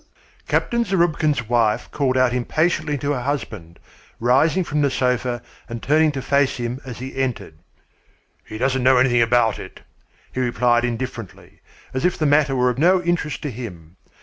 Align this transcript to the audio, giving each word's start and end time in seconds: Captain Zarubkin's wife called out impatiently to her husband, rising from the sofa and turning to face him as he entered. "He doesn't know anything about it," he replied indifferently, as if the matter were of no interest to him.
Captain 0.47 0.83
Zarubkin's 0.83 1.47
wife 1.47 1.87
called 1.91 2.17
out 2.17 2.33
impatiently 2.33 2.97
to 2.97 3.11
her 3.11 3.21
husband, 3.21 3.77
rising 4.19 4.63
from 4.63 4.81
the 4.81 4.89
sofa 4.89 5.43
and 5.69 5.83
turning 5.83 6.11
to 6.11 6.23
face 6.23 6.57
him 6.57 6.81
as 6.83 6.97
he 6.97 7.15
entered. 7.15 7.59
"He 8.43 8.57
doesn't 8.57 8.81
know 8.81 8.97
anything 8.97 9.21
about 9.21 9.59
it," 9.59 9.81
he 10.33 10.39
replied 10.39 10.83
indifferently, 10.83 11.61
as 11.93 12.03
if 12.03 12.17
the 12.17 12.25
matter 12.25 12.55
were 12.55 12.71
of 12.71 12.79
no 12.79 12.99
interest 13.03 13.43
to 13.43 13.51
him. 13.51 13.95